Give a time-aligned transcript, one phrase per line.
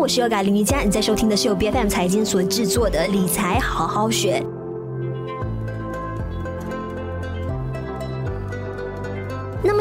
[0.00, 4.42] 我是 Yoga 林瑜伽，你在收听的是由 BFM 财经所制作的理财好好学。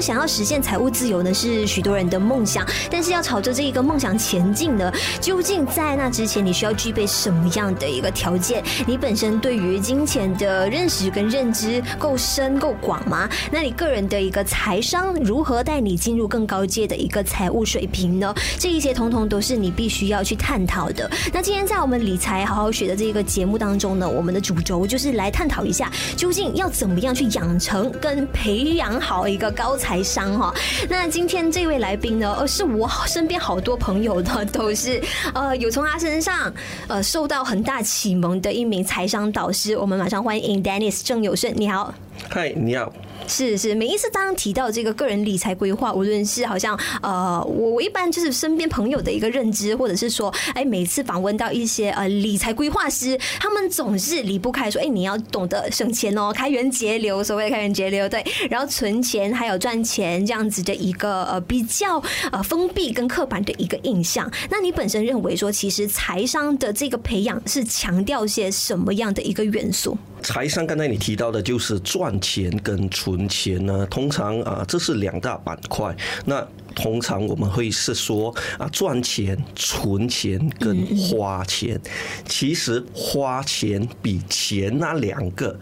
[0.02, 2.68] 想要实现财务自由呢，是许多人的梦想。
[2.92, 4.92] 但是，要朝着这一个梦想前进呢，
[5.22, 8.62] 究竟在那之前，你需要具备什么样的一个条件？
[8.86, 13.30] 你本身对于金钱的认识跟认知够深够广吗？
[13.52, 18.36] 那你个人的一个财商如何带你进入更高阶的一个财务水平呢？
[18.58, 21.10] 这一些通通都是你必须要去探讨的。
[21.34, 29.70] 那今天在我们理财好好学的这个节目当中呢，我们的主轴就是来探讨一下，究竟要怎么样去养成跟培养好一个高。
[29.70, 30.54] 高财商哈，
[30.88, 35.02] 那今天这位来宾呢，呃，是我身边好多朋友的，都是
[35.34, 36.54] 呃有从他身上
[36.88, 39.76] 呃受到很大启蒙的一名财商导师。
[39.76, 41.92] 我们马上欢迎 Dennis 郑有顺，你好。
[42.30, 42.94] 嗨，你好。
[43.28, 64.30] 是是，每一次当提到这个个人理财规划，无论是好像呃，我我一般就是身边朋友的一个认知，或者是说，哎，每次访问到一些呃理财规划师，他们总是离不开说，哎，你要懂得省钱哦，开源节流，所谓的开源节流，对，然后存钱，还有赚钱这样子的一个呃比较呃封闭跟刻板的一个印象。
[64.50, 69.98] 那你本身认为说，其实财商的这个培养是强调些什么样的一个元素？
[70.22, 75.96] 财商刚才你提到的就是赚钱跟存钱呢，通常啊这是两大板块。
[76.26, 81.80] 那通常我们会是说啊赚钱、存钱跟花钱，
[82.26, 85.58] 其实花钱比钱那两个。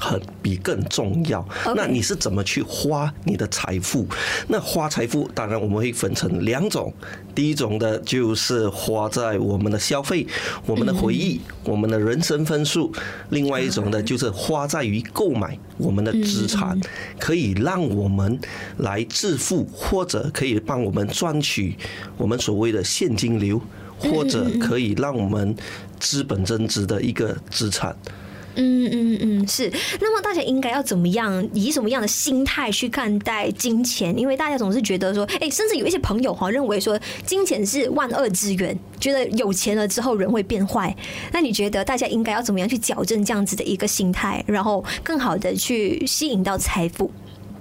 [0.00, 1.46] 很比更重要。
[1.74, 4.06] 那你是怎么去花你的财富？
[4.48, 6.92] 那花财富，当然我们会分成两种。
[7.34, 10.26] 第一种的就是花在我们的消费、
[10.64, 12.90] 我们的回忆、我们的人生分数；
[13.28, 16.80] 另外一种呢就是花在于购买我们的资产，
[17.18, 18.38] 可以让我们
[18.78, 21.76] 来致富，或者可以帮我们赚取
[22.16, 23.60] 我们所谓的现金流，
[23.98, 25.54] 或者可以让我们
[26.00, 27.94] 资本增值的一个资产。
[28.04, 28.12] 嗯
[28.56, 29.70] 嗯嗯嗯，是。
[30.00, 34.18] 那么大家应该要怎么样，以什么样的心态去看待金钱？
[34.18, 40.94] 因为大家总是觉得说，哎，甚至有一些朋友哈认为说，金钱是万恶之源，觉得有钱了之后人会变坏。
[41.32, 47.10] 那你觉得大家应该要怎么样去矫正这样子的一个心态，然后更好的去吸引到财富？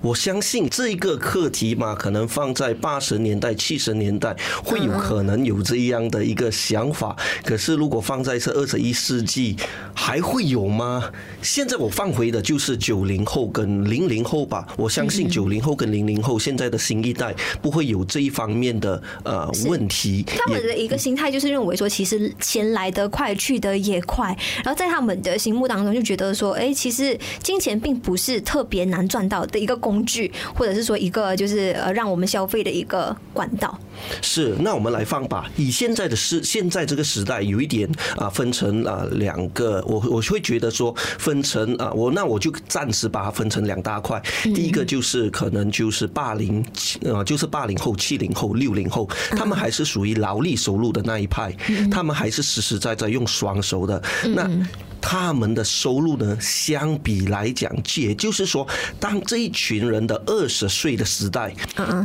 [0.05, 7.15] 我相信这一个课题嘛，可能放在八十年代、七十年代会有可能有这样的一个想法。
[7.43, 9.55] 可是如果放在这二十一世纪，
[9.95, 11.09] 还会有吗？
[11.41, 14.67] 现在我放回的就是九零后跟零零后吧。
[14.77, 20.23] 我相信九零后跟零零后现在的新一代不会有这一方面的呃问题。
[20.27, 24.27] 他们的一个心态就是认为说，其实钱来得快，去得也快。
[24.63, 33.79] 然后在他们的心目当中就觉得说，哎，其实金钱并不是特别难赚到的一个工工具，或者是说一个就是呃，让我们消费的一个管道。
[34.21, 35.49] 是，那我们来放吧。
[35.55, 44.21] 以现在的时，现在这个时代有一点啊，分成啊两个，我我会觉得说分成啊，我那我就暂时把它分成两大块。
[44.43, 46.63] 第一个就是可能就是八零
[47.03, 51.55] 呃，就是八零后、七零后、六零后，他们还是属于劳力收入的那一派，
[51.89, 54.01] 他们还是实实在在用双手的
[54.35, 54.49] 那。
[55.07, 58.67] 他们的收入呢，相比来讲，也就是说，
[58.99, 61.55] 当这一群人的二十岁的时代，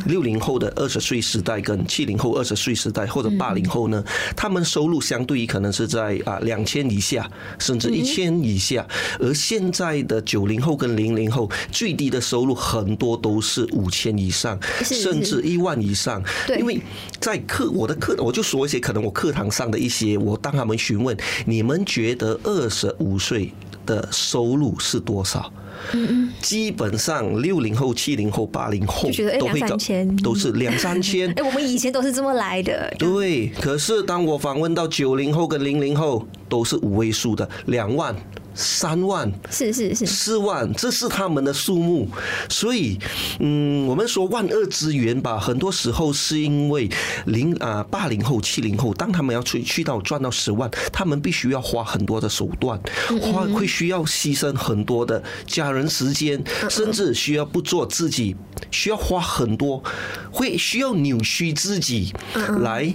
[0.04, 4.04] 六零后的二十岁时代跟七零后二十岁时代或者八零后呢，
[4.36, 7.26] 他们收入相对于可能是在啊两千以下，
[7.58, 8.86] 甚至一千以下，
[9.18, 16.22] 而现在的九零后跟零零后最低的收入很多都是五千以上，甚至一万以上。
[16.58, 16.78] 因为
[17.18, 23.52] 在课我的课，我就说一些可能我课堂上的一些，我当他们询问，你们觉得二十五岁
[23.86, 25.52] 的收入是多少？
[25.94, 29.08] 嗯嗯，基本上六零后、七零后、八零后
[29.38, 29.78] 都会搞，
[30.22, 31.30] 都是 两三千。
[31.30, 32.94] 哎，我们以前都是这么来的。
[32.98, 38.14] 对，可是当我访问到九零后跟零零后，都是五位数的两万。
[38.60, 40.04] 三万是是是。
[40.04, 42.06] 四万，这是他们的数目，
[42.50, 42.98] 所以
[43.38, 46.88] 嗯，我们说万恶之源吧，很多时候是因为
[47.24, 52.78] 零啊八零后七零后，当他们要去去到赚到十万，他们必须要花很多的手段，
[53.22, 58.36] 花会需要牺牲很多的家人时间，甚至需要不做自己，
[58.70, 59.82] 需要花很多，
[60.30, 62.12] 会需要扭曲自己
[62.60, 62.92] 来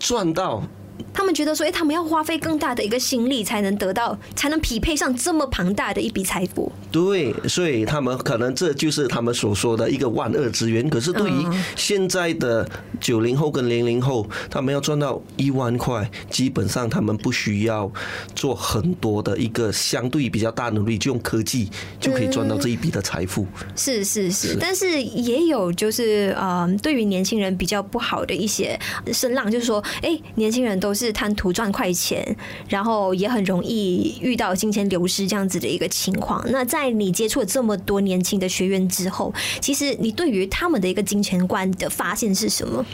[0.00, 0.64] 赚到。
[1.12, 6.70] 他们觉得说，哎，他们要花费更大的一个心力，才能得到，才能匹配上这么庞大的一笔财富。
[6.92, 10.88] 对，所以他们可能这就是他们所说的一个万恶之源。
[10.88, 11.46] 可是对于
[11.76, 12.68] 现在的
[13.00, 17.90] 九零后跟零零后，他们要赚到一万块，基本上他们不需要
[18.34, 23.46] 做很多的一个相对比较大努力，就用科技就可以赚到这一笔的财富。
[23.74, 28.78] 是是是，但是也有就是呃，对于年轻人比较不好的一些
[29.12, 30.74] 声浪，就是说，哎，年轻人。
[30.84, 32.36] 都是贪图赚快钱，
[32.68, 36.44] 然后也很容易遇到金钱流失这样子的一个情况。
[36.50, 39.32] 那在你接触了这么多年轻的学员之后，
[39.62, 42.84] 其实你对于他们的一个金钱观的发现是什么？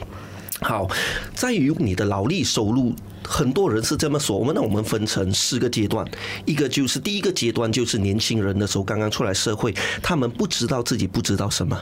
[0.60, 0.88] 好，
[1.34, 2.94] 在于你的劳力收入。
[3.22, 6.04] 很多人是这么说，我们那我们分成四个阶段，
[6.46, 9.72] 一个就是第一个阶段就是年轻人的时候，刚刚出来社会，
[10.02, 11.80] 他们不知道自己不知道什么，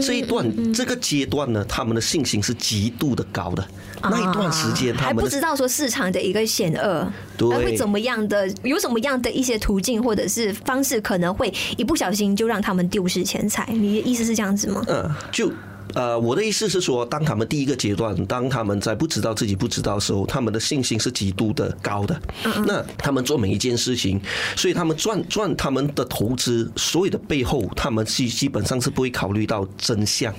[0.00, 3.66] 这一段这个阶段呢，他们的信心是极度的高的，
[4.02, 13.66] 那一段时间他们还不知道说市场的一个险恶，对，会怎么样的，有什么样的一些途径或者是方式，可能会一不小心就让他们丢失钱财。
[13.70, 14.82] 你的意思是这样子吗？
[14.88, 15.50] 嗯，就。
[15.94, 22.20] 呃，我的意思是说，当他们第一个阶段，当他们在不知道自己不知道的时候，他们的信心是极度的高的。
[22.66, 24.20] 那他们做每一件事情，
[24.56, 30.34] 所以他们赚赚他们的投资，所有的背后，他们基基本上是不会考虑到真相。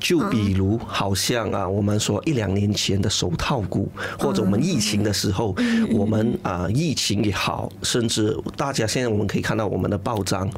[0.00, 3.88] 就比如，好像啊，我们说一两年前的手套股，
[4.18, 5.54] 或者我们疫情的时候，
[5.90, 10.50] 我们啊，疫情也好，甚至大家现在我们可以看到我们的报章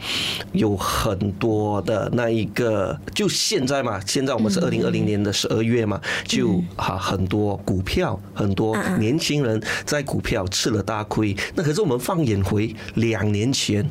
[0.53, 4.00] 有很多的那一个，就现在嘛。
[4.08, 11.37] 现在我们是二零二零年的十二月嘛，就哈很多股票，很多年轻人在股票吃了大亏。
[11.55, 13.88] 那可是我们放眼回两年前，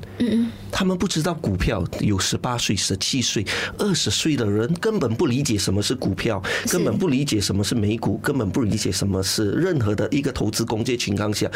[0.71, 3.45] 他们不知道股票有十八岁、十七岁、
[3.77, 11.49] 二十岁的人根本不理解什么是股票，根本不理解什么是美股，根本不理解什么是任何的一个投资工具情况下，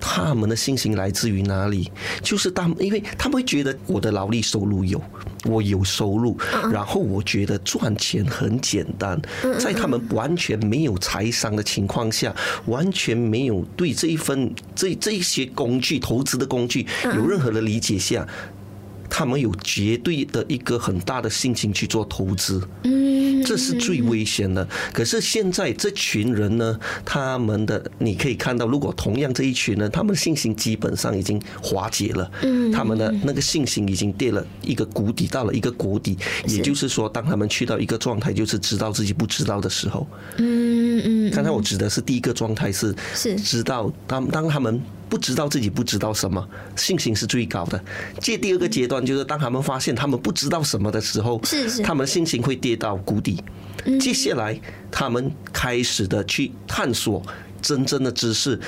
[0.00, 1.88] 他们的信心来自于哪里？
[2.22, 5.00] 就是他们，因为他们会觉得我的劳力收入有，
[5.44, 6.36] 我有收入，
[6.72, 8.24] 然后我觉得赚钱。
[8.28, 9.20] 很简单，
[9.58, 12.34] 在他们完全没有财商的情况下，
[12.66, 16.86] 完全没有对这一份这这一些工具投资的工具
[17.16, 18.26] 有任何的理解下。
[19.18, 24.64] 他们有绝对的一个很大的信心去做投资，嗯，这是最危险的。
[24.92, 31.42] 可是现在这群人呢，他们的你可以看到，如果同样这一群人，他们的信心基本上已经
[31.72, 36.16] 瓦解了，嗯，他们的那个信心已经跌了一个谷底，到了一个谷底。
[36.46, 40.06] 也就是说，当他们去到一个状态，就是知道自己不知道的时候，
[40.36, 41.30] 嗯嗯。
[41.32, 44.80] 刚才我指的是第一个状态是是知道，当当他们。
[45.08, 46.46] 不知道自己不知道什么，
[46.76, 47.82] 信心是最高的。
[48.20, 53.42] 这第二个阶段就是当他们发现他们不知道什么的时候，是是，他们的信心会跌到谷底。
[54.00, 54.60] 接下来，
[54.90, 57.22] 他们开始的去探索
[57.62, 58.58] 真正的知识，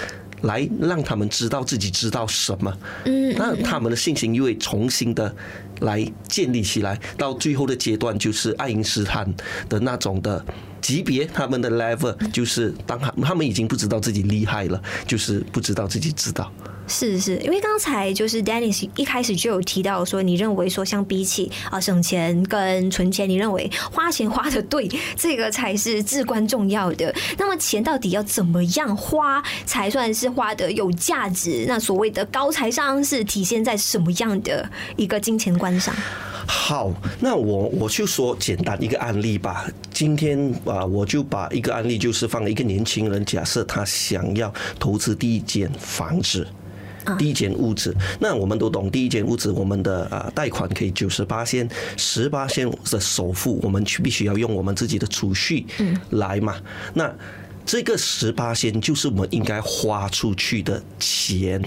[0.43, 2.75] 来让他们知道自己知道什么。
[3.05, 5.35] 嗯，那他们的信心又会重新的
[5.81, 6.99] 来建立起来。
[7.17, 9.32] 到最后的阶段，就是爱因斯坦
[9.69, 10.44] 的那种的。
[10.81, 16.50] 级别，他们的 level 就是当他他们已经不知道自己厉害了，就是不知道自己知道。
[16.91, 27.15] 是是，因为刚才就是 Dennis 一开始就有提到说，你认为说相比起啊省钱跟存钱，你认为花钱花得对，这个才是至关重要的。
[27.39, 31.65] 那么钱到底要怎么样花才算是花得有价值？
[31.69, 35.95] 那所谓的高财商是体现在什么样的一个金钱观上？
[36.47, 39.67] 好，那我我就说简单一个案例吧。
[39.93, 46.45] 今天啊，我就把一个案例，就是放一个年轻人，假设他想要投资第一间房子，
[47.19, 47.95] 第一间屋子。
[48.19, 55.67] 那我们都懂，第一间屋子，我们的啊贷款可以九十八仙，十八仙的首付，我们去必须要用我们自己的储蓄
[56.11, 56.57] 来嘛。
[56.95, 57.12] 那
[57.64, 61.62] 这个十八仙就是我们应该花出去的钱。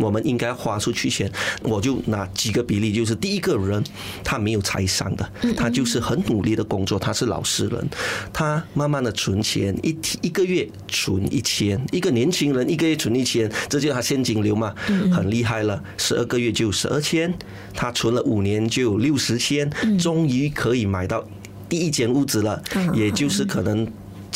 [0.00, 1.30] 我们应该花出去钱，
[1.62, 3.82] 我就拿几个比例，就是第一个人，
[4.24, 7.88] 他没有财商的，他就是很努力的工作，他是老实人，
[8.32, 14.74] 他慢慢的存钱，一一个月存一千，一个年轻人一个月存一千，这就是他现金流嘛，
[15.12, 17.32] 很厉害了，十二个月就十二千，
[17.74, 21.24] 他存了五年就六十千，终于可以买到
[21.68, 22.62] 第一间屋子了，
[22.94, 23.86] 也就是可能。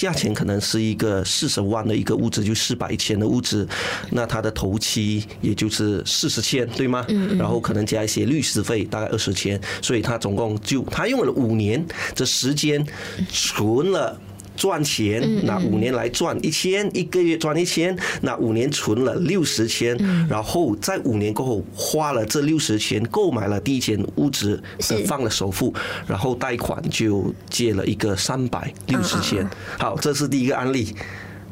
[0.02, 3.64] 价钱可能是一个四十万的一个屋子，就四百千的屋子，
[4.10, 7.06] 那他的头期也就是四十千，对吗？
[7.38, 12.84] 然后可能加一些律师费，大概二十千，所以他总共就他用了五年的时间
[13.30, 14.18] 存了。
[14.56, 19.96] 赚钱，那五年来赚一千，一个月赚一千，那五年存了六十千，
[20.28, 24.62] 然后在五年过后花了这六十千购买了第一间屋子，
[25.06, 25.74] 放了首付，
[26.06, 29.48] 然后贷款就借了一个三百六十千。
[29.78, 30.94] 好，这是第一个案例。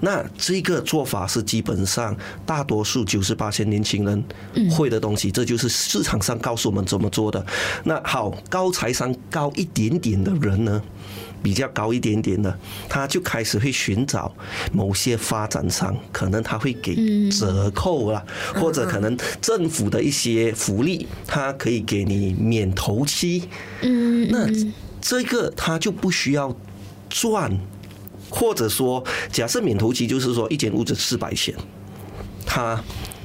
[0.02, 2.16] 那这个做法是基本上
[2.46, 4.24] 大多数九十八千年轻人
[4.70, 7.44] 会的东西，这就是市场上告诉我们怎么做的。
[7.84, 10.82] 那好，高财商高一点点的人呢？
[11.42, 14.34] 比较高一点点的，他就开始会寻找
[14.72, 16.94] 某些发展商，可能他会给
[17.30, 23.48] 折扣啦，或者可能政府的一些福利，他可以给你免头期。
[23.82, 24.46] 嗯，那
[25.00, 26.54] 这个他就不需要
[27.08, 27.58] 赚
[28.28, 31.54] 或者说，假设免头期就是说一间屋子四百千，
[32.46, 32.80] 他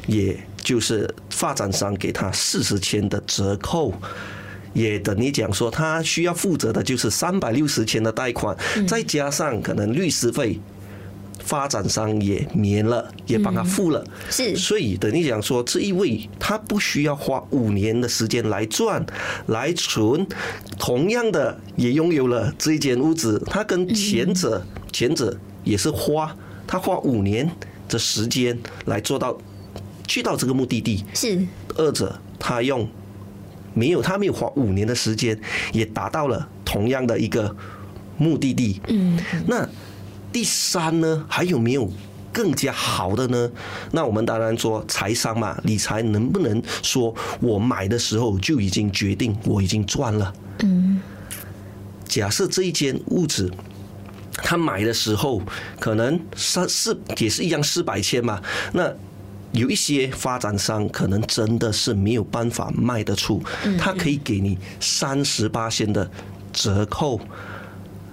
[0.08, 3.94] 也就是发展商给他四十千的折扣，
[4.76, 8.56] 也等于讲说他需要负责的就是三百六十千的贷款，
[8.88, 10.60] 再加上可能律师费。
[11.38, 19.06] 发展商也免了，也帮他付了，是，所以等于讲说，这一位他不需要花五年的时间来赚
[19.48, 20.26] 来存，
[20.80, 27.48] 同样的也拥有了这一间屋子，他跟前者前者也是花他花五年
[27.88, 29.38] 的时间来做到
[30.08, 32.90] 去到这个目的地，是，二者他用
[33.76, 35.40] 没有他没有花五年的时间
[35.72, 37.56] 也达到了同样的一个
[38.18, 39.70] 目的地，嗯，那。
[40.34, 41.90] 第三呢，还有没有
[42.34, 43.50] 更加好的呢？
[43.94, 50.34] 那我们当然说财商嘛，理财能不能说我买的时候就已经决定我已经赚了？
[50.60, 51.00] 嗯，
[52.04, 53.50] 假设这一间屋子，
[54.34, 55.42] 他买的时候
[55.80, 58.42] 可能三四也是一样四百千嘛。
[58.74, 58.94] 那
[59.56, 63.42] 有一些发展商可能真的是没有办法卖得出，
[63.80, 66.10] 他可以给你三十八千的
[66.54, 67.20] 折扣。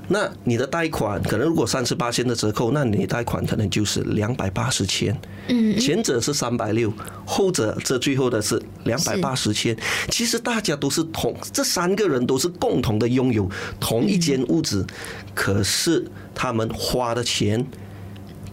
[0.09, 5.17] 那你的贷款可能如果三十八千的折扣，那你贷款可能就是两百八十千。
[5.49, 6.93] 嗯，前者是三百六，
[7.25, 9.75] 后者这最后的是两百八十千。
[10.11, 13.49] 其实大家都是同这三个人都是共同的拥有
[13.81, 14.87] 同一间屋子，
[15.35, 17.65] 可是他们花的钱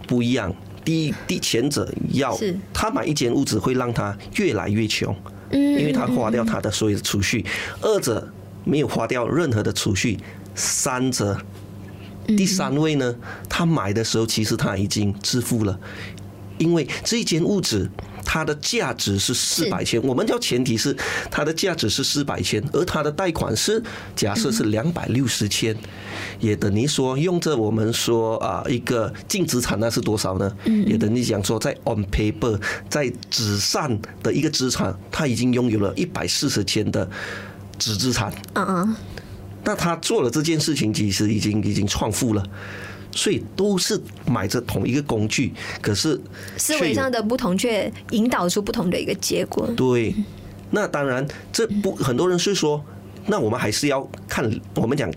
[0.07, 0.55] 不一样。
[0.89, 2.35] 第一，第前者要
[2.73, 5.15] 他买一间屋子会让他越来越穷，
[5.51, 7.45] 因为他花掉他的所有的储蓄；
[7.79, 8.27] 二者
[8.63, 10.17] 没有花掉任何的储蓄。
[10.55, 11.39] 三者，
[12.25, 13.15] 第三位呢？
[13.47, 15.79] 他买的时候其实他已经致富了，
[16.59, 17.89] 因为这一间屋子
[18.23, 20.95] 它的价值是四百千，我们叫前提是
[21.31, 23.81] 它的价值是四百千，而它的贷款是
[24.15, 25.75] 假设是两百六十千，
[26.39, 30.55] 也等于说用着我们说啊一个净资产那是多少呢？
[30.85, 37.09] 也等于讲说在 on paper 在纸上的一个资产，他已经拥有了一百四十千的
[37.79, 38.31] 纸资产。
[38.53, 38.95] 嗯嗯。
[39.63, 42.43] 那他做了这件事情，其实已经已经创富了，
[43.11, 45.51] 所以都是买着同一个工具，
[45.81, 46.19] 可是
[46.57, 49.67] 思维上的不同，却引导出不同的一个结果。
[49.75, 50.15] 对，
[50.71, 52.83] 那当然，这不很多人是说，
[53.25, 55.11] 那我们还是要看，我们讲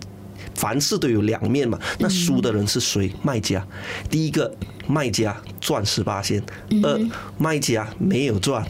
[0.55, 1.79] 凡事都有两面嘛。
[1.99, 3.13] 那输的人是谁？
[3.23, 3.67] 卖家。
[4.11, 4.55] 第一个，
[4.87, 6.41] 卖家赚十八仙；
[6.83, 7.01] 二，
[7.39, 8.63] 卖家没有赚；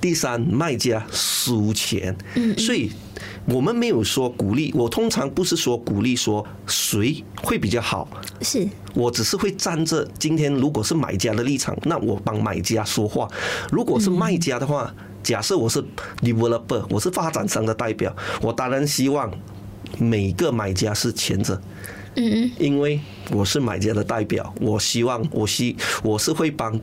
[0.00, 2.16] 第三，卖家输钱。
[2.58, 2.90] 所以。
[3.46, 8.08] 我们没有说鼓励，我通常不是说鼓励说谁会比较好，
[8.40, 10.06] 是我只是会站着。
[10.18, 13.28] 今天如果是买家的立场，那我帮买家说话；
[13.70, 15.84] 如果是卖家的话，假设我是
[16.22, 19.30] developer，我是发展商的代表，我当然希望
[19.98, 21.60] 每个买家是前者，
[22.16, 22.44] 嗯。
[22.44, 23.00] 嗯，因为
[23.30, 26.78] 我是买家的代表，我希望我希我是会帮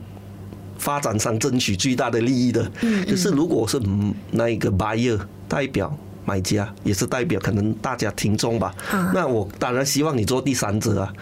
[0.78, 2.70] 发展商争取最大的利益的。
[3.08, 3.80] 可是如果是
[4.30, 5.18] 那一个 buyer
[5.48, 5.96] 代表。
[6.24, 8.72] 买家也是代表可能大家听众吧，
[9.12, 11.12] 那我当然希望你做第三者啊，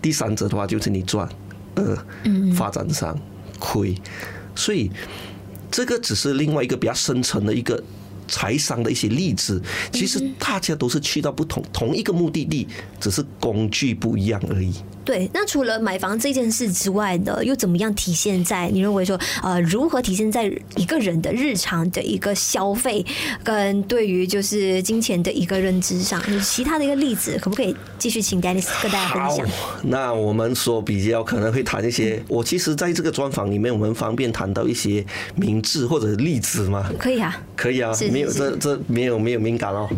[0.00, 1.28] 第三者的话就是你赚，
[1.74, 1.94] 呃，
[2.54, 3.14] 发展商
[3.58, 3.94] 亏，
[4.54, 4.90] 所以
[5.70, 7.84] 这个只是另外一个比较深层的一个
[8.28, 9.62] 财商的一些例子。
[9.92, 12.66] 其实大家都是去到不同同一个目的地，
[13.00, 14.74] 只是工具不一样而已。
[15.06, 23.06] 对，那除了买房这件事之外呢，又怎么样体现在你认为说，呃，如何体现在一个人的日常的一个消费
[23.44, 26.20] 跟对于就是金钱的一个认知上？
[26.28, 29.48] 有其他的一个例子，可不可以继续请 Dennis 跟大家分享？
[29.84, 36.90] 那我们说比较可能会谈一些，我其实在这个专访里面，我们方便谈到一些名字或者例子吗？
[36.98, 39.88] 可以啊，可以啊，没有这这没有没有敏感哦。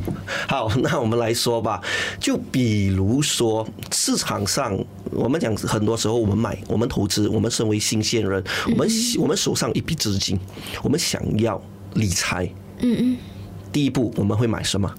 [0.46, 1.80] 好，那我们来说吧，
[2.20, 4.78] 就比如说市场上。
[5.12, 8.88] 我们讲很多时候，我们买，我们投资，我们身为新鲜人，我们
[9.18, 10.38] 我们手上一笔资金，
[10.82, 11.60] 我们想要
[11.94, 12.44] 理财。
[12.80, 13.16] 嗯嗯。
[13.70, 14.92] 第一步我们会买什么？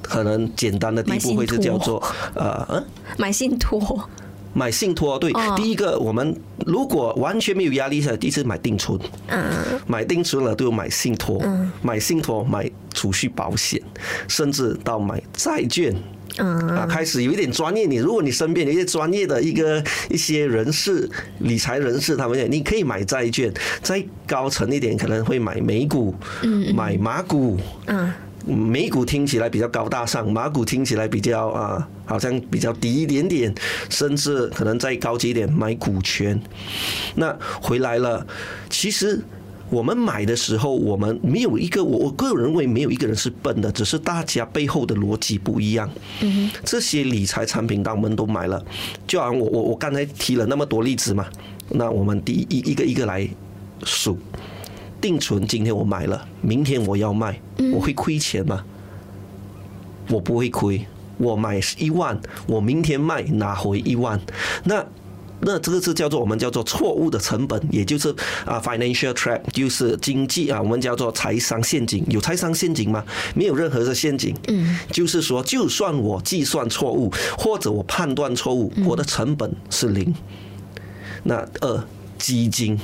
[0.00, 2.02] 可能简单的第一步会是叫做
[2.34, 2.84] 呃嗯，
[3.18, 4.08] 买信托。
[4.54, 6.34] 买信托对，第一个我们
[6.66, 8.98] 如果完全没有压力的，第一次买定存。
[9.28, 9.42] 嗯。
[9.86, 11.38] 买定存了都有买信托。
[11.42, 11.70] 嗯。
[11.82, 13.80] 买信托，买储蓄保险，
[14.26, 15.94] 甚至到买债券。
[16.38, 17.86] 啊，开始有一点专业。
[17.86, 21.08] 你如果你身边有一些专业的一个一些人士、
[21.40, 23.52] 理财人士，他们讲你可以买债券，
[23.82, 26.14] 再高层一点可能会买美股，
[26.74, 27.58] 买马股。
[27.86, 28.12] 嗯，
[28.46, 33.54] 美股听起来比较高大上，马股听起来比较啊，好像比较低一点点，
[33.90, 36.40] 甚至可能再高级一点买股权。
[37.16, 38.26] 那回来了，
[38.70, 39.20] 其实
[39.70, 45.88] 我们买的时候，我们没有一个，我我个人认为没有一个人是笨的，只是大家背后的逻辑不一样。
[46.64, 48.64] 这些理财产品，当我们都买了，
[49.06, 51.26] 就好像我我我刚才提了那么多例子嘛，
[51.68, 53.28] 那我们第一一个一个来
[53.84, 54.18] 数，
[55.00, 57.38] 定存今天我买了，明天我要卖，
[57.74, 58.64] 我会亏钱吗？
[60.08, 60.86] 我不会亏，
[61.18, 64.18] 我买一万，我明天卖拿回一万，
[64.64, 64.84] 那。
[65.40, 68.08] 那这个是叫做我们叫做错误的成本，也就是
[68.44, 72.04] 啊，financial trap，就是经济啊，我们叫做财商陷阱。
[72.08, 73.04] 有财商陷阱吗？
[73.34, 74.34] 没有任何的陷阱。
[74.48, 80.12] 嗯，就是说，就算我计算错误，或者我判断错误，我的成本是零。
[81.22, 81.84] 那二
[82.18, 82.78] 基金，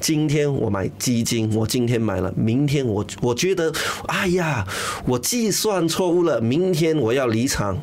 [0.00, 3.72] 今天我买基金，我今天买了，明天我我觉得，
[4.06, 4.66] 哎呀，
[5.06, 7.78] 我计算错误了，明天我要离场。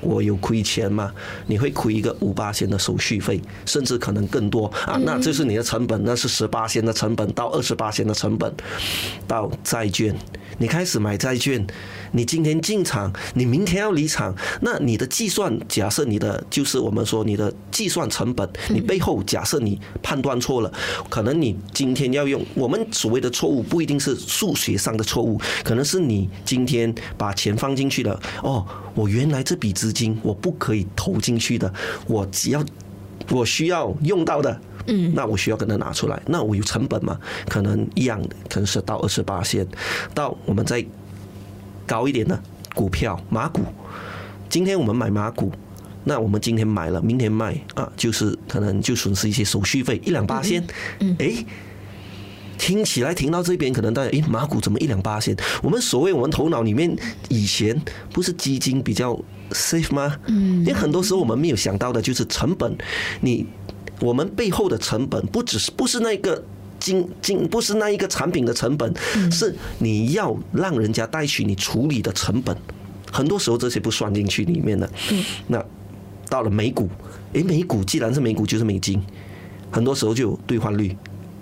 [0.00, 1.12] 我有亏钱吗？
[1.46, 4.98] 你会亏一个五八线的手续费，甚至可能更多啊！
[5.04, 8.52] 那这是你的成本，那是十八线的成本到二十八线的成本。
[9.26, 10.14] 到债券，
[10.58, 11.66] 你开始买债券，
[12.12, 20.72] 你今天进场，你明天要离场，那你的计算，假设你的就是我们说你的计算成本，你背后假设你判断错了，
[21.08, 31.72] 可能你今天要用我们所谓的错误，不一定是数学上的错误，可能是你今天把钱放进去了，哦，我原来这笔资金我不可以投进去的，
[32.06, 32.64] 我只要
[33.30, 37.18] 我需要用到的，嗯，那我需要跟他拿出来，那我有成本吗？
[37.46, 39.66] 可能一样的，可能是到二十八线，
[40.14, 40.82] 到我们在
[41.88, 42.40] 高一点的
[42.74, 43.62] 股票马股，
[44.48, 45.50] 今天我们买马股，
[46.04, 50.62] 那我们今天买了，明天卖啊，就是可能就损失一些手续费一两八仙，
[51.00, 51.44] 嗯，哎。
[52.60, 55.34] 听起来听到这边，可能大家诶，马股怎么一两八仙？
[55.62, 56.92] 我们所谓我们头脑里面
[57.28, 57.80] 以前
[58.12, 59.16] 不是基金比较
[59.52, 60.16] safe 吗？
[60.26, 62.76] 嗯，因为很多时候我们没有想到的就是成本，
[63.20, 63.46] 你
[64.00, 66.44] 我们背后的成本不只是不是那个
[66.78, 68.92] 金金，不是那一个产品的成本，
[69.30, 72.56] 是你要让人家带去你处理的成本，
[73.12, 74.88] 很多时候这些不算进去里面的。
[75.12, 75.64] 嗯，那
[76.28, 76.88] 到了美股，
[77.32, 79.02] 诶，美股既然是美股就是美金，
[79.70, 80.96] 很多时候就有兑换率。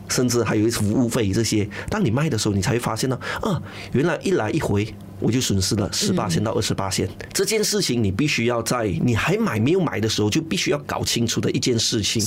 [0.08, 4.86] 甚至还有一些服务费这些，当你卖的时候，你才会发现呢，啊，原来一来一回
[5.20, 7.08] 我就损失了十八线到二十八线。
[7.32, 12.22] 这件事情你必须要在你还买没有买的时候就必须要搞清楚的一件事情。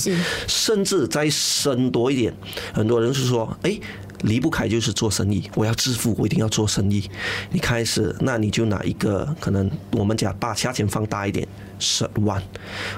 [0.46, 2.34] 甚至再深多一点，
[2.72, 3.78] 很多人是说，哎。
[4.24, 7.08] 离不开就是做生意，我要致富，我一定要做生意。
[7.50, 11.48] 你开始，那你就拿一个可能我们讲把价钱放大一点，
[11.78, 12.42] 十万。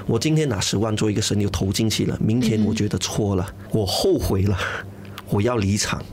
[0.05, 2.17] 我今天拿十万做一个生意，我投进去了。
[2.19, 4.59] 明天我觉得错了，我后悔了，
[5.29, 6.03] 我要离场。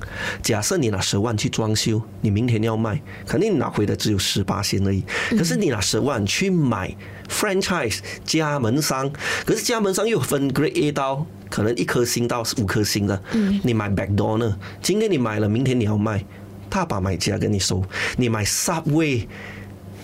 [0.42, 5.03] 假设你拿十万去装修，你明天要卖，肯定拿回的只有十八仙而已。
[5.31, 6.94] 可是你拿十万去买
[7.29, 9.11] franchise 加盟商，
[9.44, 11.27] 可是加盟商又分 grade A 到。
[11.51, 13.20] 可能一颗星到五颗星的，
[13.64, 14.57] 你买 McDonald 呢？
[14.81, 16.25] 今天你买了，明天你要卖，
[16.68, 17.83] 大把买家跟你收。
[18.16, 19.27] 你买 Subway，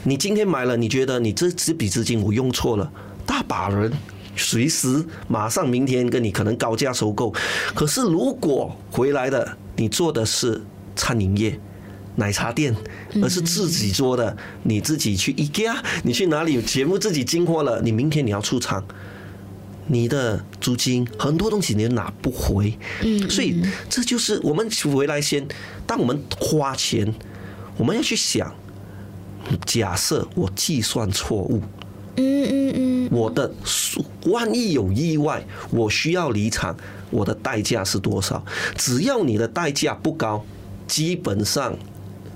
[0.03, 2.90] 你今天买了，你觉得你这这笔资金我用错了，
[3.25, 3.92] 大把人
[4.37, 7.35] 随时马上明天跟你可能高价收购。
[7.75, 10.62] 可是如果回来的你做的是
[10.94, 11.59] 餐饮业、
[12.16, 12.75] 奶茶店，
[13.22, 18.85] 而是自己做的，你自己去 IKEA，你去哪里有节目自己进货了，你明天你要出场。
[19.88, 25.46] 你的租金很多东西你都拿不回，嗯，所以这就是我们回来先，
[25.87, 27.14] 当我们花钱，
[27.77, 28.53] 我们要去想，
[29.64, 31.62] 假设我计算错误，
[32.16, 33.50] 嗯嗯嗯，我的
[34.26, 36.76] 万一有意外，我需要离场，
[37.11, 38.44] 我的代价是多少？
[38.76, 40.44] 只要你的代价不高，
[40.87, 41.76] 基本上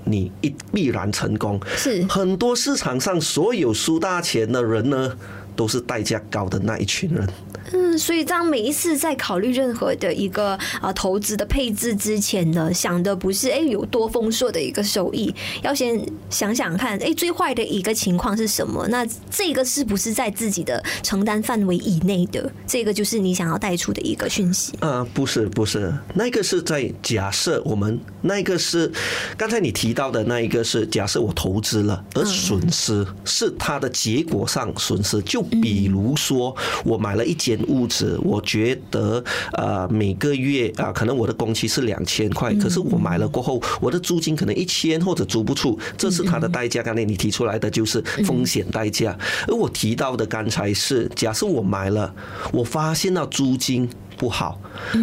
[0.03, 1.59] 你一必然成功。
[1.75, 5.17] 是很多市场上所有输大钱的人呢，
[5.55, 7.27] 都是代价高的那一群人。
[7.73, 18.85] 嗯，所以当每一次在考虑任何的一个啊投资的配置之前呢，想的不是哎有多丰硕的一个收益，要先想想看，哎最坏的一个情况是什么？
[18.89, 22.51] 那这个是不是在自己的承担范围以内的？
[22.67, 24.73] 这个就是你想要带出的一个讯息。
[24.79, 28.91] 啊，不是不是，那个是在假设我们那个是
[29.37, 36.53] 刚才你提到的那一个是假设我投资了而损失是它的结果上损失，就比如说
[36.83, 37.60] 我买了一间。
[37.67, 46.81] 物质，我觉得呃每个月啊，可能我的工期是两千块，可是我买了过后，我的租金可能一千或者租不出，这是它的代价。
[46.81, 52.13] 刚才你提出来的就是风险代价，而我提到的刚才是，假设我买了，
[52.51, 54.59] 我发现到租金不好，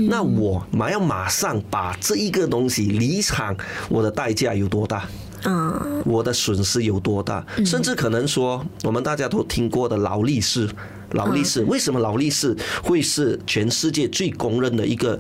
[0.08, 3.56] 那我马要马上把这一个东西离场，
[3.88, 5.08] 我的代价有多大？
[5.44, 7.44] 嗯，我的损失有多大？
[7.64, 10.68] 甚至可能说，我们大家都听过的劳力士。
[11.12, 15.18] 劳力士为什么劳力士会是全世界最公认的一个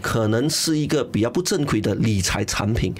[0.00, 2.94] 可能是一个比较不正规的理财产品。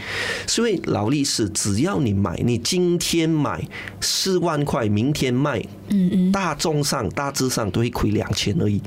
[0.46, 3.66] 所以劳力士，只要你买，你今天买
[4.00, 8.80] 四万块，明天卖，嗯嗯，大众上大致上都会亏两千而已。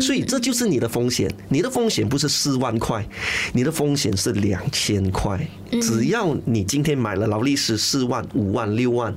[0.00, 3.06] 所以这就是你的风险，你的风险不是四万块，
[3.52, 5.46] 你的风险是两千块。
[5.82, 9.14] 只要你今天买了劳力士四万、五万、六万，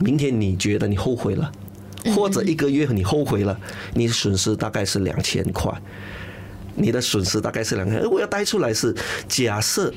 [0.00, 1.50] 明天你觉得你后悔了。
[2.16, 3.60] 或者一个月你后悔了，
[3.92, 5.70] 你的损失大概是两千块，
[6.80, 8.00] 你的损失大概是两千。
[8.00, 8.94] 而我要带出来是，
[9.28, 9.92] 假设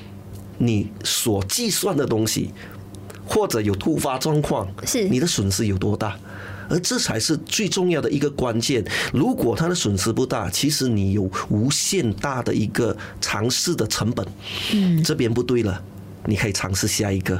[0.57, 2.51] 你所计算的东西，
[3.25, 6.17] 或者有突发状况，是你的损失有多大？
[6.69, 8.83] 而这才是最重要的一个关键。
[9.11, 14.25] 如果它的损失不大，其实你有无限大的一个尝试的成本。
[14.73, 15.83] 嗯，这边不对了。
[16.25, 17.37] 你可以尝试下一个，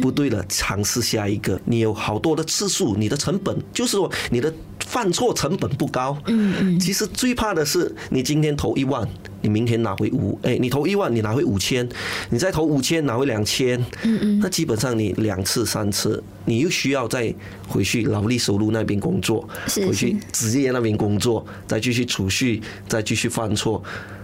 [0.00, 1.60] 不对了，尝试下一个。
[1.66, 4.50] 你有好多的次数，你的成本就是说你的
[4.86, 6.16] 犯错成本不高。
[6.26, 6.80] 嗯嗯。
[6.80, 9.06] 其实最怕的是你今天投一万，
[9.40, 11.88] 你明天拿回五，哎，你投一万，你拿回五千，
[12.30, 13.78] 你再投五千拿回两千。
[14.02, 14.38] 嗯嗯。
[14.40, 17.34] 那基本上你两次三次，你又需要再
[17.68, 23.82] 回去劳力收入那边工作，回去职业那边工作，再继续储蓄，再继续犯错，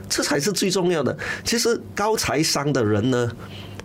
[0.08, 1.16] 这才是最重要的。
[1.44, 3.30] 其实高财商的人呢，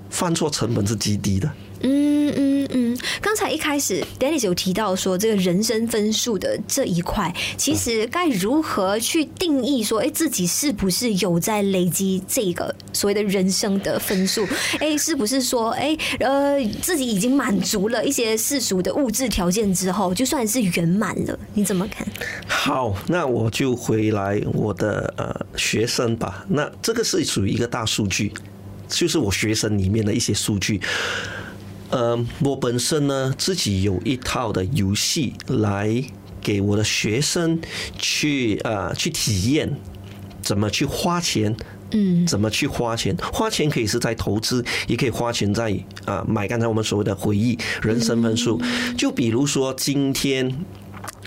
[0.10, 1.50] 犯错成本是极低的。
[1.88, 14.48] 嗯嗯嗯，刚才一开始 Dennis 有提到说，这个人生分数的这一块，其实该如何去定义说，哎，自己是不是有在累积这个所谓的人生的分数？
[14.80, 21.38] 哎，是不是说，哎，呃，自己已经满足了一些世俗的物质条件之后，就算是圆满了？
[21.54, 22.08] 你怎么看？
[22.48, 26.44] 好，那我就回来我的呃学生吧。
[26.50, 28.34] 那这个是属于一个大数据。
[28.88, 30.80] 就是我学生里面的一些数据，
[31.90, 36.04] 呃，我本身呢自己有一套的游戏来
[36.42, 37.60] 给我的学生
[37.98, 39.76] 去呃去体验
[40.42, 41.56] 怎么去花钱，
[41.92, 48.62] 嗯，怎么去花钱，花钱可以是在投资，也可以花钱在啊买刚才我们所谓的回忆人生分数，
[48.98, 50.66] 就比如说今天。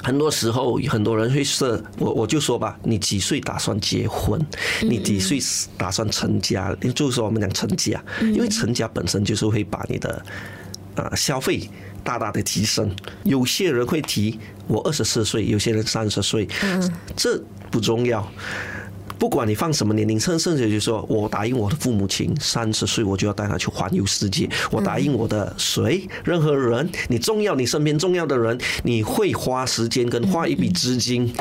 [0.02, 4.40] 很多时候，很多人会设我，我就说吧，你几岁打算结婚？
[4.82, 5.38] 你几岁
[5.76, 6.74] 打算成家？
[6.94, 10.24] 就是说我们讲成家，因为成家本身就是会把你的
[10.94, 11.68] 啊消费
[12.04, 12.94] 大大的提升。
[13.24, 16.48] 有些人会提我二十四岁，有些人三十岁，
[17.16, 18.26] 这不重要。
[19.18, 24.48] 不管你放什么年龄，甚甚至就是说我答应我的父母亲，三十岁我就要带他去环游世界。
[24.70, 31.33] 我答应我的谁，任何人，你重要，你身边重要的人，你会花时间跟花一笔资金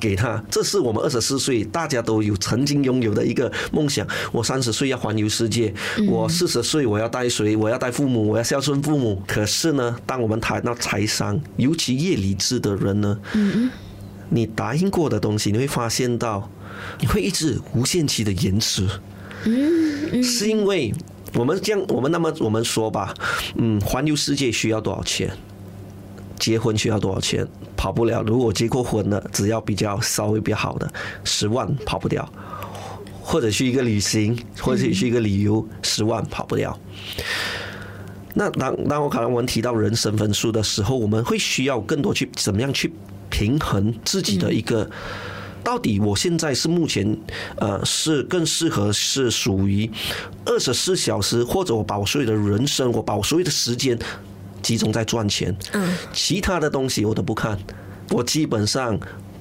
[0.00, 0.42] 给他。
[0.50, 4.04] 这是我们二十四岁大家都有曾经拥有的一个梦想。
[4.32, 5.72] 我三十岁要环游世界，
[6.08, 7.54] 我四十岁我要带谁？
[7.56, 9.22] 我要带父母，我要孝顺父母。
[9.26, 13.18] 可是呢，当我们谈到财商，尤其越理智的人呢，
[14.30, 16.50] 你答应过的东西，你会发现到。
[17.00, 18.88] 你会一直无限期的延迟，
[20.22, 20.92] 是因为
[21.34, 23.12] 我们这样，我们那么我们说吧，
[23.56, 25.30] 嗯，环游世界需要多少钱？
[26.38, 27.46] 结婚需要多少钱？
[27.76, 28.22] 跑不了。
[28.22, 30.92] 如果结过婚了，只要比较稍微比较好的，
[31.24, 32.28] 十万跑不掉。
[33.20, 36.78] 或者去一个旅行，或者去一个旅游，十万跑不掉。
[38.34, 42.92] 那当当我可能我们提到人生分数的时候，我们会需要更多去怎么样去
[43.30, 44.90] 平衡自己的一个。
[45.64, 47.16] 到底我现在是目前，
[47.56, 49.90] 呃，是更适合是属于
[50.44, 53.98] 二十四小时，或者我把我所有的人生，我把我所有的时间
[54.62, 57.58] 集中在赚钱，嗯，其他的东西我都不看，
[58.10, 59.00] 我基本上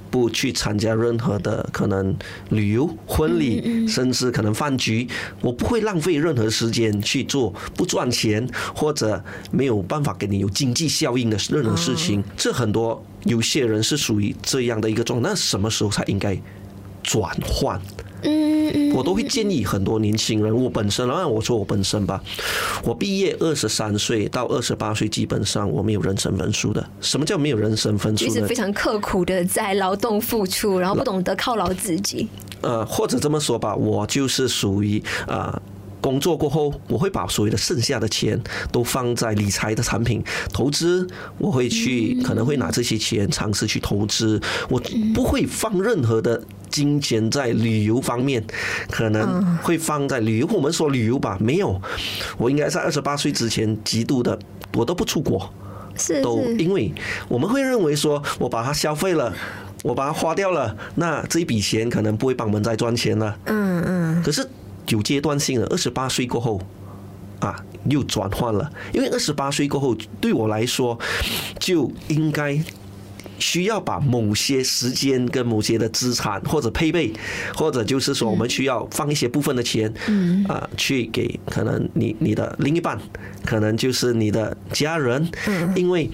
[0.09, 2.15] 不去参加任何的可能
[2.49, 5.07] 旅游、婚礼，甚至可能饭局，
[5.41, 13.03] 我不会浪费任何时间去做不赚钱或者没有办法给你有经济效应的任何事情，这很多。
[13.25, 16.37] 有些人是属于这样的一个状态，那什么时候才应该
[17.01, 17.79] 转换？
[18.25, 20.55] 嗯，我都会建议很多年轻人。
[20.55, 22.21] 我本身，然后我说我本身吧，
[22.83, 26.85] 我毕业二十三岁到二十八岁，基本上我没有人生分数的。
[27.01, 28.25] 什么叫没有人生分数？
[28.25, 32.29] 就是非常刻苦的在劳动付出，然后不懂得犒劳自己。
[32.61, 35.61] 呃，或者这么说吧，我就是属于啊。
[36.03, 38.37] 工作过后，我会把所有的剩下的钱
[38.73, 41.07] 都放在理财的产品投资。
[41.37, 44.39] 我会去，可能会拿这些钱尝试去投资。
[44.67, 44.81] 我
[45.15, 48.43] 不会放任何的金钱在旅游方面，
[48.91, 50.47] 可能会放在旅游。
[50.51, 51.81] 我们说旅游吧，没有。
[52.37, 54.37] 我应该在二十八岁之前极度的，
[54.73, 55.49] 我都不出国。
[55.95, 56.93] 是，都因为
[57.29, 59.33] 我们会认为说，我把它消费了，
[59.83, 63.37] 我把它花掉了，那这一笔钱可能不会帮我们再赚钱了。
[63.45, 64.21] 嗯嗯。
[64.21, 64.45] 可是。
[64.87, 66.61] 有阶段性的，二十八岁过后，
[67.39, 68.71] 啊，又转换了。
[68.93, 70.97] 因为二十八岁过后，对我来说，
[71.59, 72.61] 就应该
[73.39, 77.11] 需要把某些时间跟某些的资产或者配备，
[77.55, 80.45] 或者就是说我们需要放一些部分的钱，嗯。
[80.45, 82.97] 啊，去给可能你你的另一半，
[83.45, 86.09] 可能就是你的家人，嗯，因为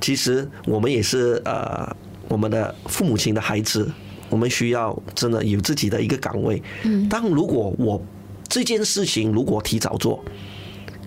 [0.00, 1.94] 其实我们也是呃
[2.28, 3.90] 我们的父母亲的孩子，
[4.32, 8.02] 我们需要真的有自己的一个岗位，嗯，但如果我
[8.48, 10.24] 这件事情如果提早做。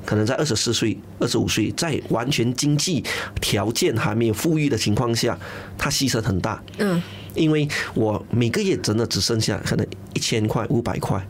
[0.05, 3.03] 可能在二十四岁、二十五岁，在完全经济
[3.41, 5.35] 条件还没有富裕的情况下，
[5.79, 6.63] 他牺牲很大。
[6.77, 7.01] 嗯，
[7.33, 11.27] 因为我每个月真的只剩下可能一千块、五百块，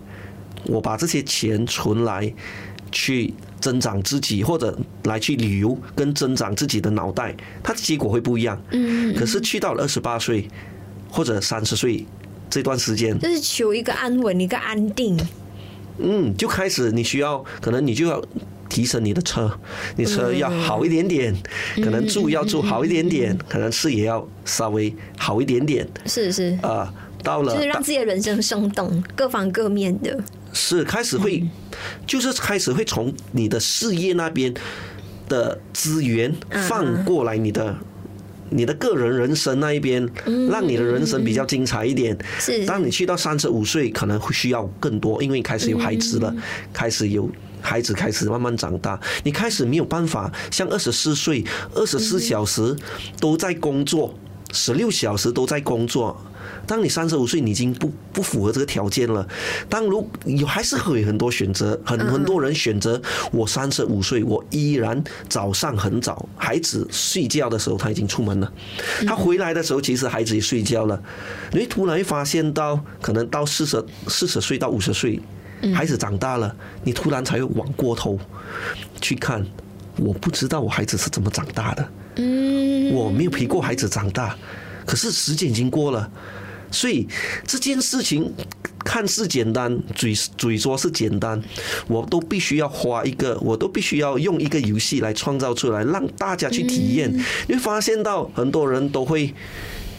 [0.66, 2.30] 我把这些钱存来
[2.92, 8.62] 去增长自己，或者来去旅游，跟增长自己的脑袋，它的结果会不一样。
[8.72, 10.46] 嗯，可是去到了二十八岁
[11.15, 12.06] 或者三十岁
[12.49, 15.17] 这段时间，就是求一个安稳、一个安定。
[15.97, 18.21] 嗯，就开始你需要，可能你就要。
[18.67, 19.49] 提升你的车，
[19.95, 21.34] 你车要好一点点，
[21.75, 25.88] 可能住要住好一点点，可能吃也要稍微好一点点。
[26.08, 26.91] 是是啊，
[27.23, 30.19] 到了就是让自己的人生生动，各方各面的。
[30.51, 31.47] 是开始会，
[32.06, 34.54] 就是开始会从你的事业那边
[35.30, 36.36] 的资源
[36.67, 37.78] 放过来你的
[38.50, 40.08] 你的个人人生那一边，
[40.50, 42.18] 让你的人生比较精彩一点。
[42.40, 46.34] 是，当你去到三十五岁，可能会需要更多，因为开始有孩子了，
[46.74, 47.30] 开始有。
[47.62, 52.76] 孩子开始慢慢长大，你开始没有办法像二十四岁二十四小时
[53.20, 54.14] 都在工作，
[54.54, 56.16] 十六小时都在工作。
[56.68, 59.28] 当你三十五岁，你已经不不符合这个条件了。
[59.70, 68.52] 当如有还是会有很多选择，很很多人选择我三十五岁，我依然早上很早，孩子睡觉的时候他已经出门了，
[69.08, 71.02] 他回来的时候其实孩子也睡觉了。
[71.52, 75.20] 你突然会发现到，可能到四十四十岁到五十岁。
[75.74, 76.54] 孩子长大了，
[76.84, 78.20] 你突然才会往过头
[79.02, 79.44] 去看。
[79.98, 84.38] 我不知道我孩子是怎么长大的，嗯，我没有陪过孩子长大，
[84.86, 86.10] 可是时间已经过了，
[86.71, 87.08] 所以
[87.45, 88.32] 这件事情
[88.80, 91.41] 看似简单，嘴嘴说是简单，
[91.88, 97.12] 我都必须要花一个，我都必须要用一个游戏来创造出来，让大家去体验。
[97.48, 99.34] 你会发现到很多人都会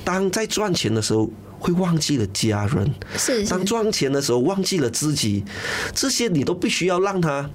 [0.05, 1.31] 当在赚钱的时候。
[1.59, 5.43] 会忘记了家人，是当赚钱的时候忘记了自己，
[5.95, 7.51] 这些你都必须要让他。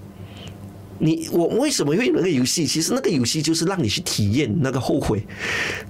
[1.03, 2.65] 你我为什么会有那个游戏？
[2.65, 5.25] 其实那个游戏就是让你去体验那个后悔，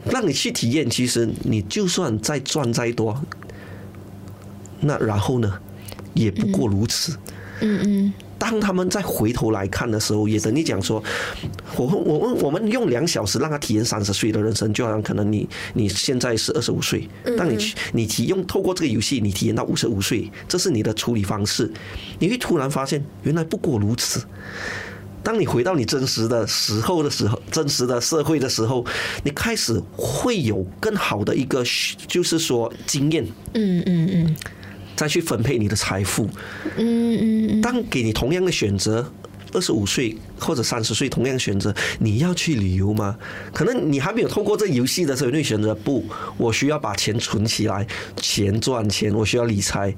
[0.10, 0.89] 让你去体验。
[0.89, 3.21] 其实你就算再赚再多，
[4.80, 5.54] 那然后呢，
[6.13, 7.17] 也不过如此。
[7.60, 8.13] 嗯嗯。
[8.39, 11.04] 当他们再回头来看的时候，也等你讲说，
[11.76, 21.71] 我我我我们用两小时让他体验三十岁的人生，就好像可能你你现在是二十五岁，当你去你体用透过这个游戏，你体验到五十五岁，这是你的处理方式，
[22.17, 24.26] 你会突然发现原来不过如此。
[25.23, 28.86] 当你回到你真实的时候的时候，真实的社会的时候，
[29.23, 31.63] 你开始会有更好的一个
[32.07, 33.25] 就是说经验。
[33.53, 34.36] 嗯嗯嗯。
[34.93, 36.29] 再去分配你的财富，
[36.77, 39.12] 嗯嗯，当给你同样的选择，
[39.51, 43.17] 二十五岁或者三十岁同样选择，你要去旅游吗？
[43.51, 46.05] 可能你还没有透过这游戏的时候，你会选择不，
[46.38, 49.95] 我需要把钱存起来，钱赚钱，我需要理财。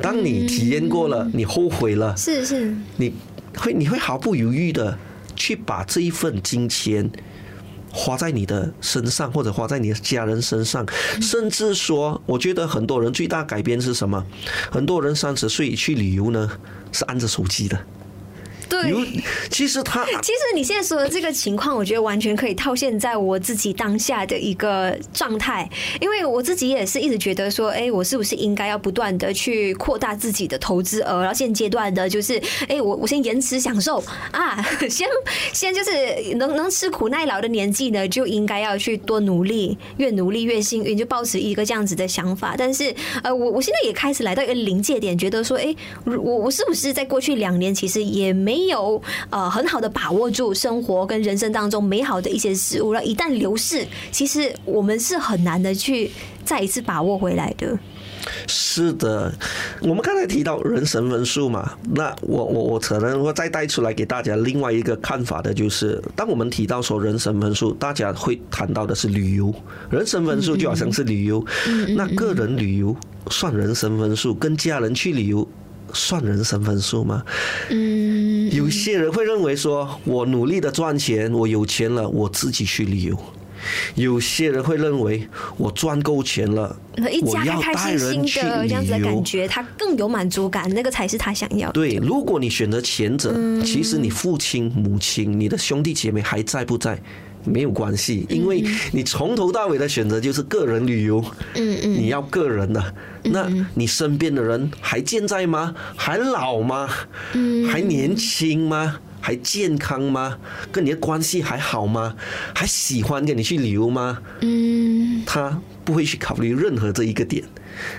[0.00, 3.12] 当你体验过了，你后悔了，是是，你
[3.56, 4.98] 会你会毫不犹豫的
[5.36, 7.10] 去把这一份金钱。
[7.94, 10.82] 花在你的身上，或者花在你的家人身上，
[11.20, 14.24] 甚至说，我觉得很多人最大改变是什么？
[14.70, 16.50] 很多人三十岁去旅游呢，
[16.90, 17.78] 是按着手机的。
[18.90, 25.68] 对，其实他， 其实你现在说的这个情况，我觉得完全可以套现在我自己当下的一个状态，
[26.00, 31.20] 因为我自己也是一直觉得说，哎，我是不是应该要不断的去扩大自己的投资额？
[31.20, 35.08] 然后现阶段的就是，哎，我我先延迟享受啊，先
[35.52, 42.54] 先就是能能吃苦耐劳的年纪呢，就应该要去多努力，越努力越幸运，就保持一个这样子的想法。
[42.56, 48.52] 但是，呃，我我现在也开始来到一个临界点，觉得说，哎，我我是不是在过去两年其实也没。
[48.52, 56.10] 没有呃很好的把握住生活跟人生当中美好的一些事物，然后一旦流逝，其实我们是很难的去
[56.44, 57.78] 再一次把握回来的。
[58.46, 59.32] 是的，
[59.80, 69.52] 我们刚才提到人生分数嘛，那我我我可能会再带出来给大家另外一个看法的，就是当我们提到说人生分数，大家会谈到的是旅游，
[69.90, 71.44] 人生分数就好像是旅游，
[71.96, 72.94] 那个人旅游
[73.28, 75.46] 算人生分数，跟家人去旅游。
[75.92, 77.22] 算人生分数吗？
[77.70, 83.18] 嗯，有些人会认为说，我努力的赚钱，我有钱了，我自己去旅游。
[83.94, 86.76] 有些人会认为，我赚够钱了，
[87.22, 91.72] 我要带人去这样子的感觉，他更有满足感，那个才是他想要的。
[91.74, 97.00] 对，如果你选择前者，其实你父亲、母亲、你的兄弟姐妹还在不在？
[97.44, 101.24] 没有关系，因为你从头到尾的选择就是个人旅游，
[101.54, 105.74] 嗯嗯，你要个人的，那你身边的人还健在吗？
[105.96, 106.88] 还老吗？
[107.32, 108.98] 嗯，还年轻吗？
[109.20, 110.38] 还健康吗？
[110.72, 112.14] 跟你的关系还好吗？
[112.54, 114.18] 还喜欢跟你去旅游吗？
[114.40, 117.44] 嗯，他不会去考虑任何这一个点，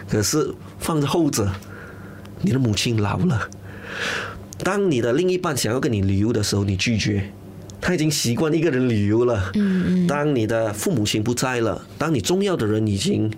[0.09, 1.49] 可是放在后者，
[2.41, 3.49] 你的母亲老了，
[4.63, 7.31] 当你的另一半想要跟你旅游的时候，你拒绝。
[7.83, 9.51] 他已经习惯一个人旅游了。
[9.55, 10.07] 嗯嗯。
[10.07, 13.29] 当你的父母亲不在了，当你重要的人已经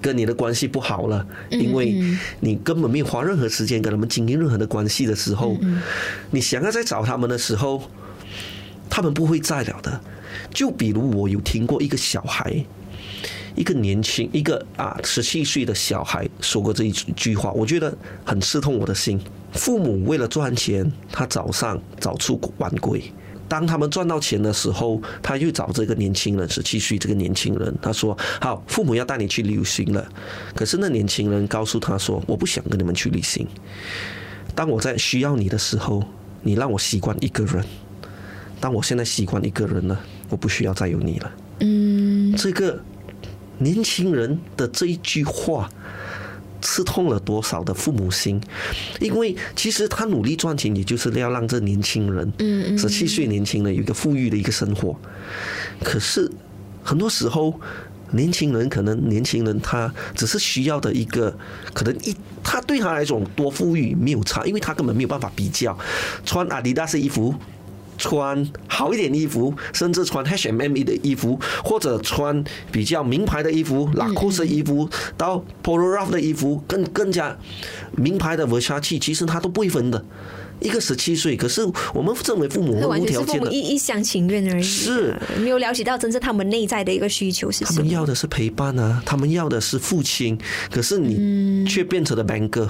[0.00, 1.94] 跟你的关系不好了，因为
[2.40, 5.58] 你根本没有花任何时间跟他们经营任何的关系的时候，
[6.30, 7.82] 你想要再找他们的时候，
[8.88, 10.00] 他们不会在了的。
[10.50, 12.64] 就比如我有听过一个小孩，
[13.54, 19.20] 一个年轻一个啊十七岁的小孩说过这一句话，我觉得很刺痛我的心。
[19.52, 23.02] 父母为了赚钱，他早上早出晚归。
[23.48, 30.08] 当他们赚到钱的时候，他又找这个年轻人，十七岁这个年轻人，他说：“好，父母要带你去旅行了。”
[30.54, 33.44] 可是那年轻人告诉他说：“我不想跟你们去旅行。
[34.54, 36.00] 当我在需要你的时候，
[36.42, 37.64] 你让我习惯一个人。
[38.60, 42.80] 当我现在习惯一个人了，我不需要再有你了。”嗯，这个
[43.58, 45.68] 年轻人的这一句话。
[46.60, 48.40] 刺痛了多少的父母心？
[49.00, 54.94] 因为其实他努力赚钱，也就是要让这年轻人，嗯，十七岁年轻人有一个富裕的一个生活。
[55.82, 56.30] 可是
[56.82, 57.58] 很多时候，
[58.12, 61.36] 年轻人可能年轻人他只是需要的一个，
[61.72, 65.78] 可能一他对他来说多富裕没有差，因为他根本没有办法比较
[66.24, 67.34] 穿阿迪达斯衣服。
[68.00, 77.36] 穿好一点衣服，甚至穿 H&M 的衣服，或者穿比较名牌的衣服，拉库斯衣服，到 Polo Ralph 的衣服，更更加
[77.96, 80.02] 名牌的 Versace，其实他都不会分的。
[80.60, 81.62] 一个十七岁，可是
[81.94, 87.76] 我们认为父母无条件的，一一厢情愿而已，是没有了解到真正他们内在的一个需求是什么。
[87.76, 90.38] 他们要的是陪伴啊，他们要的是父亲，
[90.70, 92.68] 可是你却变成了 banker。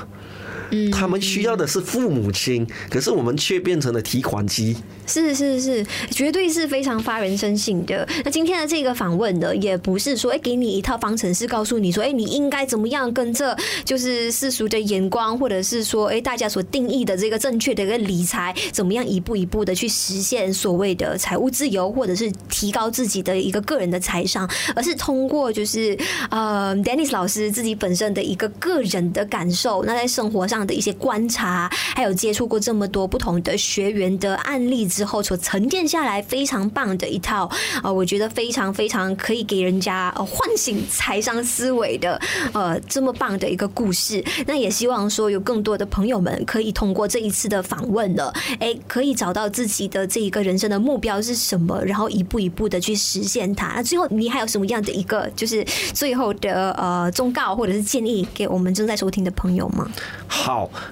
[0.93, 4.77] 他们需要的是父母亲，可是我们却变成了提款机。
[5.07, 8.07] 是是是，绝对是非常发人深省的。
[8.25, 25.99] 那今天的这个访问呢，也不是说哎，给你一套方程式，告诉你说哎，你应该怎么样跟这就是世俗的眼光，或者是说哎，大家所定义的这个正确的一个理财，怎么样一步一步的去实现所谓的财务自由，或者是提高自己的一个个人的财商，而是通过就是
[26.31, 30.60] 呃，Dennis 老师自己本身的一个个人的感受，那在生活上。
[30.67, 37.51] 的一些观察，还有接触过这么多不同的学员的案例之后，所沉淀下来非常棒的一套
[37.83, 42.21] 呃，我觉得非常非常可以给人家呃唤醒财商思维的
[42.53, 44.25] 呃这么棒的一个故事。
[44.47, 53.73] 那也希望说有更多的朋友们可以通过这一次的访问了，哎，可以找到自己的这一个人生的目标是什么，然后一步一步的去实现它。
[53.77, 59.89] 那最后你还有什么样的一个就是最后的呃忠告或者是建议给我们正在收听的朋友吗？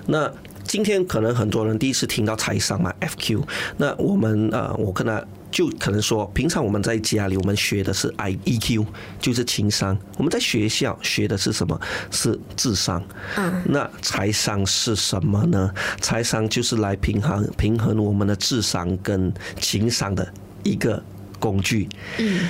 [0.07, 0.31] 那
[0.65, 3.43] 今天可能很多人第一次听到财商嘛，FQ。
[3.79, 8.85] 那我们呃，我跟他就可能说，平常我们在家里我们学的是 I EQ，
[9.19, 9.99] 就是情商。
[10.19, 11.81] 我们在学校学的是什么？
[12.11, 13.03] 是智商。
[13.37, 13.63] 嗯。
[13.65, 15.73] 那财商是什么呢？
[16.03, 20.31] 财商就是来平衡平衡我们的智商跟情商的
[20.63, 21.03] 一个
[21.41, 21.89] 工具。
[22.19, 22.41] 嗯。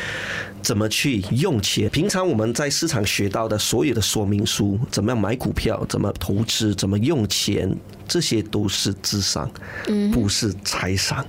[0.68, 1.88] 怎么去用钱？
[1.88, 7.74] 平常我们在市场学到的所有的说明书，怎么样买股票，怎么投资，怎么用钱，
[8.06, 9.50] 这些都是智商，
[10.12, 11.24] 不是财商。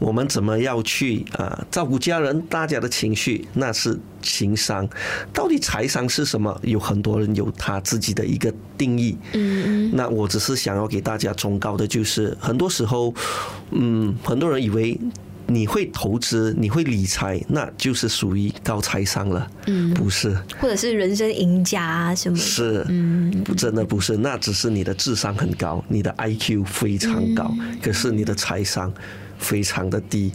[0.00, 4.88] 我们怎么要去啊照顾家人，大家的情绪，那是情商。
[5.32, 6.60] 到底财商是什么？
[6.64, 9.16] 有很多人有他自己的一个定义。
[9.34, 13.14] 嗯，那我只是想要给大家忠告的，就是很多时候，
[13.70, 14.98] 嗯，很多人以为。
[15.46, 19.50] 你会投资，你会理财，那就是属于高财商了。
[19.66, 22.36] 嗯，不是，或者是人生赢家啊什么？
[22.36, 28.92] 是，嗯，真的不是，那只是你的智商很高，你的 IQ 非常高，可是你的财商
[29.38, 30.32] 非常的低。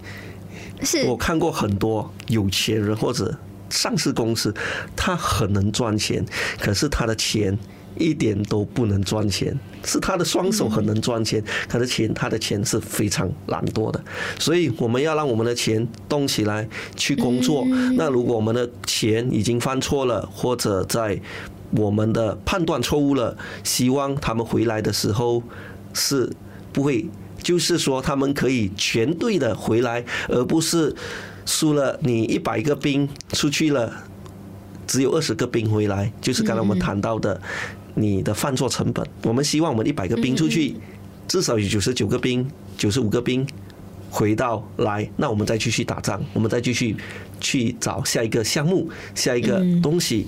[0.82, 3.38] 是我看过很多有钱人或者
[3.69, 4.54] 上市公司，
[4.95, 6.26] 他很能赚钱，
[6.60, 7.58] 可是他的钱。
[7.98, 14.04] 一点都不能赚钱，是他的双手很能赚钱，他的钱，他的钱是非常懒惰的，
[14.38, 17.65] 所以我们要让我们的钱动起来去工作。
[17.96, 21.19] 那如果我们的钱已经犯错了，或者在
[21.71, 25.42] 我们的判断错误了，希望他们回来的时候
[25.94, 26.30] 是
[26.73, 27.06] 不会，
[27.42, 30.96] 就是说他们可以全对的回来，而不是
[31.46, 33.92] 输了你一百个兵出去了，
[34.86, 37.42] 只有二十个兵回来，就是刚才我们谈到的。
[38.00, 40.75] 你的犯错成本，我们希望我们一百个兵出去，
[41.27, 43.45] 至少有九十九个兵、九十五个兵
[44.10, 46.95] 回到来，那我们再继续打仗，我们再继续
[47.41, 50.27] 去找下一个项目，下一个东西。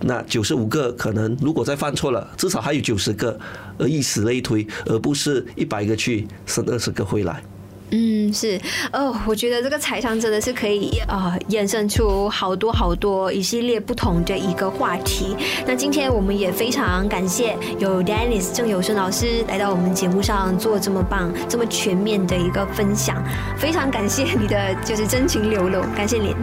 [0.00, 3.38] 那九十五个可能，如果再犯错了，至少还有九十个，
[3.78, 7.42] 而以此类推，而不是一百个去剩二十个回来。
[7.90, 8.60] 嗯，是
[8.92, 15.36] 哦，我觉得这个财商真的是可以啊，衍生出好多好多一系列不同的一个话题。
[15.66, 23.22] 那今天我们也非常感谢有 Dennis 郑有生老师来到我们节目上做这么棒、这么全面的一个分享，
[23.56, 26.34] 非常感谢你的就是真情流露，感谢您。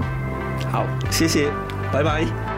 [0.72, 1.50] 好，谢谢，
[1.92, 2.51] 拜拜。